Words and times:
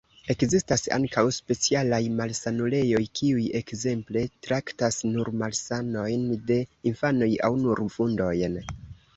Ekzistas 0.33 0.83
ankaŭ 0.95 1.23
specialaj 1.35 1.99
malsanulejoj, 2.21 3.01
kiuj, 3.19 3.43
ekzemple, 3.61 4.23
traktas 4.47 4.99
nur 5.13 5.31
malsanojn 5.43 6.27
de 6.51 6.61
infanoj 6.93 7.33
aŭ 7.51 7.53
nur 7.67 7.85
vundojn. 7.99 8.59